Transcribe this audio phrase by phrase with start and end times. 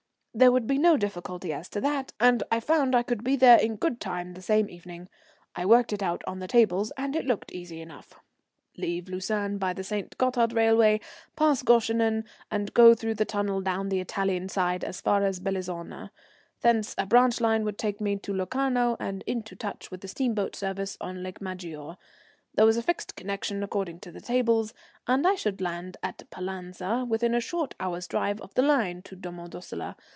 [0.33, 3.57] There would be no difficulty as to that, and I found I could be there
[3.59, 5.09] in good time the same evening.
[5.57, 8.13] I worked it out on the tables and it looked easy enough.
[8.77, 10.17] Leave Lucerne by the St.
[10.17, 11.01] Gothard railway,
[11.35, 16.11] pass Goeschenen, and go through the tunnel down the Italian side as far as Bellizona.
[16.61, 20.55] Thence a branch line would take me to Locarno and into touch with the steamboat
[20.55, 21.97] service on Lake Maggiore.
[22.55, 24.73] There was a fixed connection according to the tables,
[25.07, 29.17] and I should land at Pallanza within a short hour's drive of the line to
[29.17, 29.97] Domo Dossola.